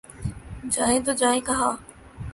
جائیں 0.71 0.99
تو 1.05 1.11
جائیں 1.11 1.41
کہاں؟ 1.41 1.71